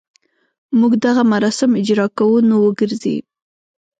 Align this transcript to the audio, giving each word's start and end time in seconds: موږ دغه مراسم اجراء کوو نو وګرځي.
موږ 0.79 0.91
دغه 1.05 1.21
مراسم 1.33 1.71
اجراء 1.81 2.09
کوو 2.17 2.37
نو 2.49 2.55
وګرځي. 2.65 3.17